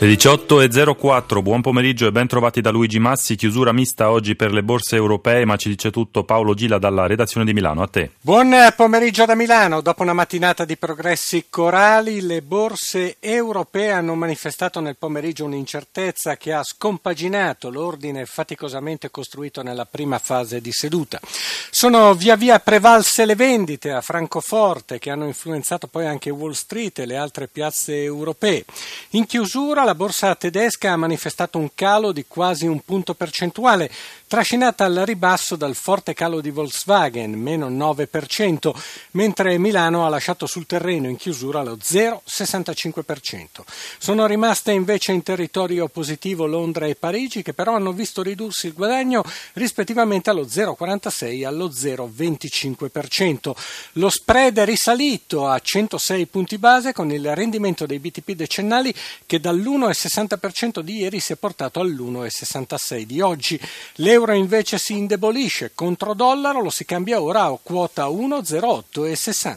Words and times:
Le 0.00 0.06
18.04, 0.06 1.42
buon 1.42 1.60
pomeriggio 1.60 2.06
e 2.06 2.12
ben 2.12 2.28
trovati 2.28 2.60
da 2.60 2.70
Luigi 2.70 3.00
Massi. 3.00 3.34
Chiusura 3.34 3.72
mista 3.72 4.12
oggi 4.12 4.36
per 4.36 4.52
le 4.52 4.62
borse 4.62 4.94
europee, 4.94 5.44
ma 5.44 5.56
ci 5.56 5.70
dice 5.70 5.90
tutto 5.90 6.22
Paolo 6.22 6.54
Gila 6.54 6.78
dalla 6.78 7.08
redazione 7.08 7.44
di 7.44 7.52
Milano. 7.52 7.82
A 7.82 7.88
te. 7.88 8.12
Buon 8.20 8.54
pomeriggio 8.76 9.24
da 9.24 9.34
Milano. 9.34 9.80
Dopo 9.80 10.02
una 10.02 10.12
mattinata 10.12 10.64
di 10.64 10.76
progressi 10.76 11.46
corali, 11.50 12.20
le 12.20 12.42
borse 12.42 13.16
europee 13.18 13.90
hanno 13.90 14.14
manifestato 14.14 14.78
nel 14.78 14.94
pomeriggio 14.96 15.44
un'incertezza 15.46 16.36
che 16.36 16.52
ha 16.52 16.62
scompaginato 16.62 17.68
l'ordine 17.68 18.24
faticosamente 18.24 19.10
costruito 19.10 19.64
nella 19.64 19.84
prima 19.84 20.20
fase 20.20 20.60
di 20.60 20.70
seduta. 20.70 21.18
Sono 21.70 22.14
via 22.14 22.36
via 22.36 22.60
prevalse 22.60 23.26
le 23.26 23.34
vendite 23.34 23.90
a 23.90 24.00
Francoforte 24.00 25.00
che 25.00 25.10
hanno 25.10 25.26
influenzato 25.26 25.88
poi 25.88 26.06
anche 26.06 26.30
Wall 26.30 26.52
Street 26.52 27.00
e 27.00 27.06
le 27.06 27.16
altre 27.16 27.48
piazze 27.48 28.00
europee. 28.00 28.64
In 29.10 29.26
chiusura 29.26 29.86
la 29.88 29.94
borsa 29.94 30.34
tedesca 30.34 30.92
ha 30.92 30.96
manifestato 30.96 31.56
un 31.56 31.70
calo 31.74 32.12
di 32.12 32.26
quasi 32.28 32.66
un 32.66 32.80
punto 32.80 33.14
percentuale, 33.14 33.90
trascinata 34.28 34.84
al 34.84 35.02
ribasso 35.04 35.56
dal 35.56 35.74
forte 35.74 36.12
calo 36.12 36.40
di 36.40 36.50
Volkswagen, 36.50 37.32
meno 37.32 37.68
9%, 37.70 38.70
mentre 39.12 39.56
Milano 39.58 40.04
ha 40.04 40.10
lasciato 40.10 40.46
sul 40.46 40.66
terreno 40.66 41.08
in 41.08 41.16
chiusura 41.16 41.62
lo 41.62 41.76
0,65%. 41.76 43.46
Sono 43.98 44.26
rimaste 44.26 44.72
invece 44.72 45.12
in 45.12 45.22
territorio 45.22 45.88
positivo 45.88 46.46
Londra 46.46 46.86
e 46.86 46.94
Parigi, 46.94 47.42
che 47.42 47.54
però 47.54 47.74
hanno 47.74 47.92
visto 47.92 48.22
ridursi 48.22 48.66
il 48.66 48.74
guadagno 48.74 49.24
rispettivamente 49.54 50.28
allo 50.28 50.44
0,46 50.44 51.40
e 51.40 51.46
allo 51.46 51.68
0,25%. 51.70 53.52
Lo 53.92 54.10
spread 54.10 54.58
è 54.58 54.64
risalito 54.66 55.48
a 55.48 55.58
106 55.58 56.26
punti 56.26 56.58
base 56.58 56.92
con 56.92 57.10
il 57.10 57.34
rendimento 57.34 57.86
dei 57.86 57.98
BTP 57.98 58.32
decennali 58.32 58.94
che 59.24 59.40
dall'1,60% 59.40 60.80
di 60.80 60.98
ieri 60.98 61.18
si 61.18 61.32
è 61.32 61.36
portato 61.36 61.80
all'1,66% 61.80 63.02
di 63.02 63.20
oggi. 63.22 63.58
Le 63.94 64.17
L'euro 64.18 64.32
invece 64.32 64.78
si 64.78 64.96
indebolisce 64.96 65.70
contro 65.76 66.12
dollaro, 66.12 66.60
lo 66.60 66.70
si 66.70 66.84
cambia 66.84 67.22
ora 67.22 67.44
a 67.44 67.56
quota 67.62 68.06
1,0860. 68.06 69.56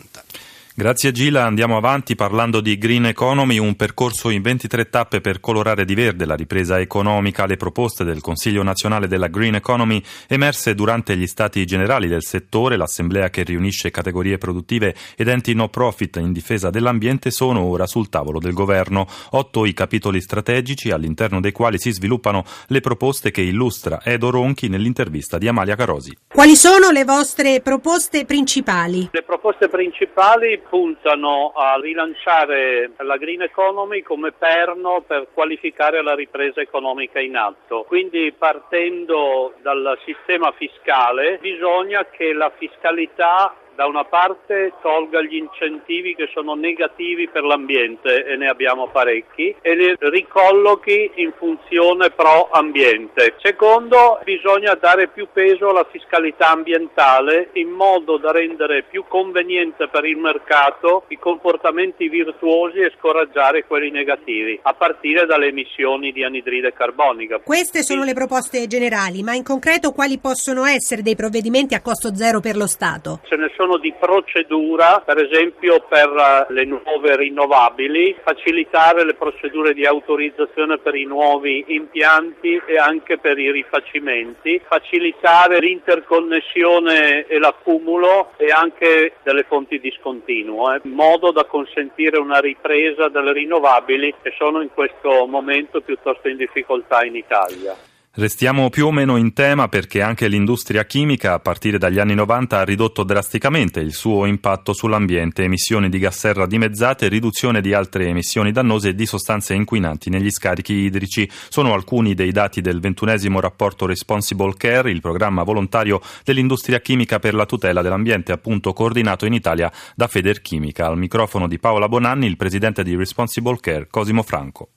Grazie 0.82 1.12
Gila, 1.12 1.46
andiamo 1.46 1.78
avanti 1.78 2.16
parlando 2.16 2.60
di 2.60 2.76
Green 2.80 3.06
Economy, 3.06 3.60
un 3.60 3.76
percorso 3.76 4.32
in 4.32 4.42
23 4.42 4.90
tappe 4.90 5.22
per 5.22 5.40
colorare 5.40 5.86
di 5.86 5.94
verde 5.94 6.26
la 6.26 6.34
ripresa 6.34 6.80
economica. 6.80 7.46
Le 7.46 7.56
proposte 7.56 8.04
del 8.04 8.20
Consiglio 8.20 8.64
nazionale 8.64 9.08
della 9.08 9.28
Green 9.28 9.54
Economy 9.54 10.02
emerse 10.28 10.74
durante 10.74 11.16
gli 11.16 11.28
stati 11.28 11.64
generali 11.66 12.08
del 12.08 12.24
settore, 12.24 12.78
l'assemblea 12.78 13.30
che 13.30 13.44
riunisce 13.44 13.92
categorie 13.92 14.40
produttive 14.40 14.96
ed 15.16 15.28
enti 15.28 15.54
no 15.54 15.70
profit 15.70 16.16
in 16.16 16.32
difesa 16.32 16.72
dell'ambiente 16.72 17.30
sono 17.30 17.62
ora 17.62 17.86
sul 17.86 18.10
tavolo 18.10 18.40
del 18.40 18.54
governo. 18.54 19.06
Otto 19.34 19.66
i 19.68 19.74
capitoli 19.74 20.20
strategici 20.20 20.90
all'interno 20.90 21.40
dei 21.42 21.52
quali 21.52 21.78
si 21.78 21.92
sviluppano 21.92 22.44
le 22.70 22.80
proposte 22.80 23.30
che 23.30 23.42
illustra 23.42 24.02
Edo 24.04 24.32
Ronchi 24.32 24.68
nell'intervista 24.68 25.38
di 25.38 25.48
Amalia 25.48 25.76
Carosi. 25.76 26.18
Quali 26.28 26.56
sono 26.56 26.90
le 26.90 27.04
vostre 27.04 27.62
proposte 27.62 28.26
principali? 28.26 29.10
Le 29.12 29.22
proposte 29.22 29.68
principali 29.68 30.60
puntano 30.72 31.52
a 31.54 31.78
rilanciare 31.82 32.92
la 33.00 33.18
green 33.18 33.42
economy 33.42 34.02
come 34.04 34.32
perno 34.32 35.04
per 35.06 35.28
qualificare 35.34 36.02
la 36.02 36.16
ripresa 36.16 36.62
economica 36.62 37.20
in 37.20 37.36
atto. 37.36 37.84
Quindi 37.84 38.32
partendo 38.32 39.54
dal 39.62 40.00
sistema 40.06 40.54
fiscale 40.54 41.40
bisogna 41.42 42.06
che 42.06 42.32
la 42.32 42.50
fiscalità 42.56 43.54
da 43.76 43.86
una 43.86 44.04
parte 44.04 44.74
tolga 44.82 45.22
gli 45.22 45.36
incentivi 45.36 46.16
che 46.16 46.30
sono 46.34 46.54
negativi 46.56 47.28
per 47.28 47.44
l'ambiente 47.44 48.26
e 48.26 48.36
ne 48.36 48.48
abbiamo 48.48 48.88
parecchi 48.88 49.56
e 49.62 49.76
li 49.76 49.96
ricollochi 49.98 51.12
in 51.16 51.34
funzione 51.38 52.10
pro 52.12 52.50
ambiente. 52.52 53.36
Secondo, 53.42 54.20
bisogna 54.24 54.74
dare 54.76 55.08
più 55.08 55.28
peso 55.32 55.70
alla 55.70 55.86
fiscalità 55.90 56.50
ambientale 56.50 57.50
in 57.54 57.70
modo 57.70 58.18
da 58.18 58.32
rendere 58.32 58.84
più 58.84 59.06
conveniente 59.08 59.88
per 59.88 60.06
il 60.06 60.18
mercato 60.18 61.06
i 61.08 61.18
comportamenti 61.18 62.10
virtuosi 62.10 62.80
e 62.80 62.94
scoraggiare 62.98 63.66
quelli 63.66 63.90
negativi, 63.92 64.60
a 64.62 64.74
partire 64.74 65.26
dalle 65.26 65.48
emissioni 65.48 66.12
di 66.12 66.24
anidride 66.24 66.74
carbonica. 66.74 67.40
Queste 67.40 67.84
sono 67.84 68.04
le 68.04 68.14
proposte 68.14 68.68
generali, 68.68 69.24
ma 69.24 69.34
in 69.34 69.44
concreto 69.44 69.92
quali 69.92 70.20
possono 70.20 70.66
essere 70.66 71.02
dei 71.02 71.16
provvedimenti 71.16 71.74
a 71.74 71.82
costo 71.82 72.16
zero 72.16 72.40
per 72.40 72.56
lo 72.56 72.68
Stato? 72.68 73.22
Ce 73.24 73.36
ne 73.36 73.52
sono 73.56 73.61
di 73.78 73.94
procedura, 74.00 75.02
per 75.06 75.18
esempio 75.18 75.86
per 75.88 76.10
eh, 76.10 76.54
le 76.54 76.66
nuove 76.66 77.16
rinnovabili, 77.16 78.16
facilitare 78.24 79.06
le 79.06 79.14
procedure 79.14 79.74
di 79.74 79.86
autorizzazione 79.86 80.78
per 80.78 80.96
i 80.96 81.06
nuovi 81.06 81.64
impianti 81.68 82.62
e 82.66 82.78
anche 82.78 83.18
per 83.18 83.38
i 83.38 83.52
rifacimenti, 83.52 84.62
facilitare 84.66 85.60
l'interconnessione 85.60 87.26
e 87.28 87.38
l'accumulo 87.38 88.32
e 88.38 88.50
anche 88.50 89.14
delle 89.24 89.44
fonti 89.44 89.80
discontinue, 89.80 90.82
in 90.84 90.92
modo 90.92 91.32
da 91.32 91.46
consentire 91.46 92.18
una 92.18 92.40
ripresa 92.40 93.10
delle 93.10 93.34
rinnovabili 93.34 94.16
che 94.22 94.34
sono 94.38 94.62
in 94.62 94.70
questo 94.74 95.26
momento 95.28 95.82
piuttosto 95.82 96.28
in 96.28 96.38
difficoltà 96.38 97.04
in 97.04 97.16
Italia. 97.16 97.91
Restiamo 98.14 98.70
più 98.70 98.88
o 98.88 98.92
meno 98.92 99.16
in 99.16 99.32
tema 99.32 99.70
perché 99.70 100.02
anche 100.02 100.28
l'industria 100.28 100.84
chimica 100.84 101.32
a 101.32 101.40
partire 101.40 101.78
dagli 101.78 101.98
anni 101.98 102.14
90 102.14 102.60
ha 102.60 102.64
ridotto 102.66 103.04
drasticamente 103.06 103.80
il 103.80 103.94
suo 103.94 104.26
impatto 104.26 104.74
sull'ambiente, 104.74 105.44
emissioni 105.44 105.88
di 105.88 105.98
gas 105.98 106.18
serra 106.18 106.46
dimezzate, 106.46 107.08
riduzione 107.08 107.62
di 107.62 107.74
altre 107.74 108.08
emissioni 108.08 108.52
dannose 108.52 108.90
e 108.90 108.96
di 108.96 109.06
sostanze 109.06 109.54
inquinanti 109.54 110.10
negli 110.10 110.30
scarichi 110.30 110.74
idrici. 110.74 111.26
Sono 111.48 111.74
alcuni 111.74 112.14
dei 112.14 112.34
dati 112.34 112.60
del 112.60 112.82
ventunesimo 112.82 113.40
rapporto 113.40 113.86
Responsible 113.86 114.56
Care, 114.58 114.92
il 114.92 115.00
programma 115.00 115.44
volontario 115.44 116.02
dell'industria 116.26 116.82
chimica 116.82 117.18
per 117.18 117.34
la 117.34 117.46
tutela 117.46 117.82
dell'ambiente, 117.82 118.34
appunto 118.34 118.74
coordinato 118.74 119.26
in 119.26 119.32
Italia 119.32 119.72
da 119.96 120.08
Federchimica. 120.08 120.86
Al 120.86 120.98
microfono 120.98 121.48
di 121.48 121.60
Paola 121.60 121.88
Bonanni, 121.88 122.28
il 122.28 122.36
presidente 122.36 122.84
di 122.84 122.94
Responsible 122.94 123.60
Care, 123.62 123.88
Cosimo 123.90 124.22
Franco 124.22 124.72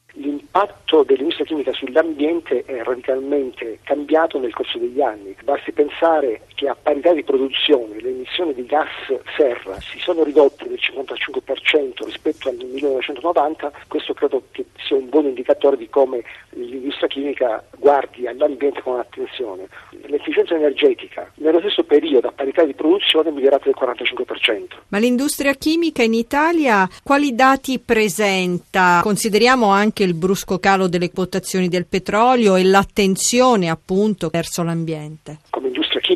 l'impatto 0.54 1.02
dell'industria 1.02 1.46
chimica 1.46 1.72
sull'ambiente 1.72 2.62
è 2.64 2.80
radicalmente 2.84 3.80
cambiato 3.82 4.38
nel 4.38 4.54
corso 4.54 4.78
degli 4.78 5.00
anni. 5.00 5.34
Basti 5.42 5.72
pensare 5.72 6.42
che 6.54 6.68
a 6.68 6.76
parità 6.80 7.12
di 7.12 7.22
produzione 7.22 8.00
le 8.00 8.10
emissioni 8.10 8.54
di 8.54 8.64
gas 8.66 8.88
serra 9.36 9.80
si 9.80 9.98
sono 9.98 10.22
ridotte 10.22 10.68
del 10.68 10.78
55% 10.80 12.04
rispetto 12.04 12.48
al 12.48 12.56
1990, 12.56 13.72
questo 13.88 14.14
credo 14.14 14.42
che 14.52 14.64
sia 14.86 14.96
un 14.96 15.08
buon 15.08 15.26
indicatore 15.26 15.76
di 15.76 15.88
come 15.88 16.22
l'industria 16.50 17.08
chimica 17.08 17.64
guardi 17.78 18.26
all'ambiente 18.26 18.82
con 18.82 18.98
attenzione. 18.98 19.68
L'efficienza 20.06 20.54
energetica 20.54 21.30
nello 21.36 21.58
stesso 21.60 21.84
periodo 21.84 22.28
a 22.28 22.32
parità 22.32 22.64
di 22.64 22.74
produzione 22.74 23.28
è 23.28 23.32
migliorata 23.32 23.64
del 23.64 23.74
45%. 23.78 24.82
Ma 24.88 24.98
l'industria 24.98 25.54
chimica 25.54 26.02
in 26.02 26.14
Italia 26.14 26.88
quali 27.02 27.34
dati 27.34 27.78
presenta? 27.78 29.00
Consideriamo 29.02 29.68
anche 29.68 30.04
il 30.04 30.14
brusco 30.14 30.58
calo 30.58 30.88
delle 30.88 31.10
quotazioni 31.10 31.68
del 31.68 31.86
petrolio 31.86 32.56
e 32.56 32.64
l'attenzione 32.64 33.68
appunto 33.68 34.28
verso 34.30 34.62
l'ambiente. 34.62 35.38
Come 35.50 35.70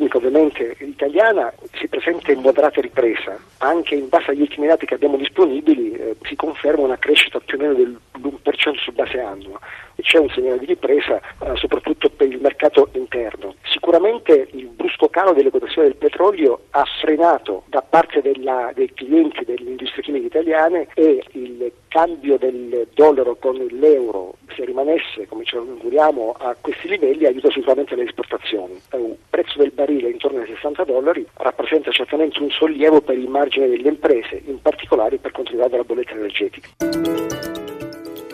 chimica 0.09 0.17
ovviamente 0.17 0.75
italiana 0.79 1.53
si 1.75 1.87
presenta 1.87 2.33
in 2.33 2.41
moderata 2.41 2.81
ripresa, 2.81 3.39
anche 3.59 3.95
in 3.95 4.09
base 4.09 4.31
agli 4.31 4.41
ultimi 4.41 4.67
dati 4.67 4.87
che 4.87 4.95
abbiamo 4.95 5.17
disponibili 5.17 5.93
eh, 5.93 6.17
si 6.23 6.35
conferma 6.35 6.83
una 6.83 6.99
crescita 6.99 7.39
più 7.41 7.59
o 7.59 7.61
meno 7.61 7.75
dell'1% 7.75 8.79
su 8.79 8.93
base 8.93 9.21
annua 9.21 9.59
e 9.95 10.03
c'è 10.03 10.19
un 10.19 10.29
segnale 10.31 10.59
di 10.59 10.67
ripresa 10.67 11.19
eh, 11.19 11.57
soprattutto 11.57 12.09
per 12.09 12.29
il 12.29 12.41
mercato 12.41 12.89
interno. 12.93 13.55
Sicuramente 13.71 14.49
il 14.53 14.67
brusco 14.67 15.09
calo 15.09 15.33
delle 15.33 15.51
quotazioni 15.51 15.89
del 15.89 15.97
petrolio 15.97 16.63
ha 16.71 16.85
frenato 17.19 17.65
da 17.67 17.83
parte 17.83 18.23
della, 18.23 18.71
dei 18.75 18.93
clienti 18.95 19.45
delle 19.45 19.71
industrie 19.71 20.05
chimiche 20.05 20.27
italiane 20.27 20.87
e 20.95 21.21
il 21.33 21.73
cambio 21.89 22.39
del 22.39 22.87
dollaro 22.95 23.35
con 23.37 23.57
l'euro 23.57 24.37
se 24.55 24.65
rimanesse, 24.65 25.27
come 25.27 25.45
ci 25.45 25.57
auguriamo, 25.57 26.37
a 26.39 26.57
questi 26.61 26.89
livelli 26.89 27.27
aiuta 27.27 27.51
sicuramente 27.51 27.97
le 27.97 28.05
esportazioni. 28.05 28.81
Il 28.93 29.17
prezzo 29.29 29.59
del 29.59 29.73
barile 29.73 30.11
intorno 30.11 30.41
ai 30.41 30.47
60 30.47 30.85
dollari 30.85 31.27
rappresenta 31.35 31.91
certamente 31.91 32.41
un 32.41 32.51
sollievo 32.51 33.01
per 33.01 33.19
il 33.19 33.29
margine 33.29 33.69
delle 33.69 33.89
imprese, 33.89 34.41
in 34.47 34.63
particolare 34.63 35.19
per 35.19 35.33
quanto 35.33 35.51
riguarda 35.51 35.77
la 35.77 35.85
bolletta 35.85 36.13
energetica. 36.13 37.78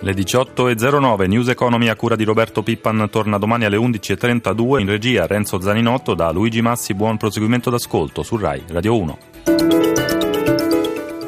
Le 0.05 0.13
18.09 0.13 1.27
News 1.29 1.49
Economy 1.49 1.89
a 1.89 1.97
cura 1.97 2.15
di 2.15 2.25
Roberto 2.25 2.63
Pippan 2.63 3.09
torna 3.11 3.39
domani 3.39 3.65
alle 3.65 3.79
11.32 3.79 4.81
in 4.81 4.87
regia 4.87 5.27
Renzo 5.27 5.59
Zaninotto 5.63 6.13
da 6.13 6.31
Luigi 6.31 6.61
Massi. 6.61 6.93
Buon 6.93 7.17
proseguimento 7.17 7.71
d'ascolto 7.71 8.23
su 8.23 8.37
RAI 8.37 8.65
Radio 8.69 8.99
1. 8.99 9.19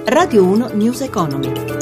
Radio 0.04 0.44
1 0.44 0.70
News 0.74 1.00
Economy. 1.00 1.75